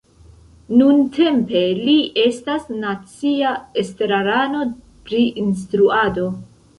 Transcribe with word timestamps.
Nuntempe 0.77 1.59
li 1.79 1.93
estas 2.21 2.65
nacia 2.85 3.51
estrarano 3.81 4.63
pri 5.11 5.21
instruado. 5.43 6.25